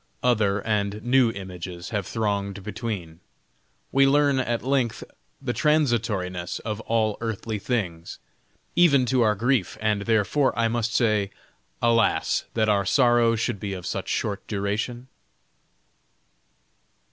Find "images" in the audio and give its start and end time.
1.31-1.89